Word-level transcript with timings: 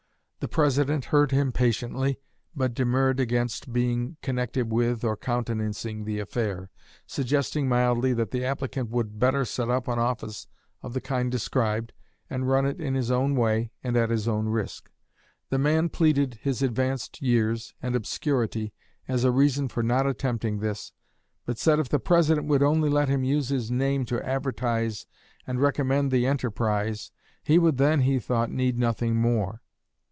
The 0.43 0.47
President 0.47 1.05
heard 1.05 1.29
him 1.29 1.51
patiently, 1.51 2.19
but 2.55 2.73
demurred 2.73 3.19
against 3.19 3.71
being 3.71 4.17
connected 4.23 4.71
with 4.73 5.03
or 5.03 5.15
countenancing 5.15 6.03
the 6.03 6.17
affair, 6.17 6.71
suggesting 7.05 7.69
mildly 7.69 8.11
that 8.13 8.31
the 8.31 8.43
applicant 8.43 8.89
would 8.89 9.19
better 9.19 9.45
set 9.45 9.69
up 9.69 9.87
an 9.87 9.99
office 9.99 10.47
of 10.81 10.93
the 10.93 10.99
kind 10.99 11.31
described, 11.31 11.93
and 12.27 12.47
run 12.49 12.65
it 12.65 12.81
in 12.81 12.95
his 12.95 13.11
own 13.11 13.35
way 13.35 13.69
and 13.83 13.95
at 13.95 14.09
his 14.09 14.27
own 14.27 14.47
risk. 14.47 14.89
The 15.51 15.59
man 15.59 15.89
pleaded 15.89 16.39
his 16.41 16.63
advanced 16.63 17.21
years 17.21 17.75
and 17.79 17.95
obscurity 17.95 18.73
as 19.07 19.23
a 19.23 19.29
reason 19.29 19.67
for 19.67 19.83
not 19.83 20.07
attempting 20.07 20.57
this, 20.57 20.91
but 21.45 21.59
said 21.59 21.77
if 21.77 21.89
the 21.89 21.99
President 21.99 22.47
would 22.47 22.63
only 22.63 22.89
let 22.89 23.09
him 23.09 23.23
use 23.23 23.49
his 23.49 23.69
name 23.69 24.05
to 24.05 24.19
advertise 24.27 25.05
and 25.45 25.61
recommend 25.61 26.09
the 26.09 26.25
enterprise, 26.25 27.11
he 27.43 27.59
would 27.59 27.77
then, 27.77 27.99
he 28.01 28.17
thought, 28.17 28.49
need 28.49 28.79
nothing 28.79 29.15
more. 29.17 29.61